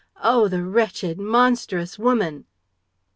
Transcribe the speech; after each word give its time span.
Oh, 0.23 0.47
the 0.47 0.63
wretched, 0.63 1.19
monstrous 1.19 1.99
woman! 1.99 2.45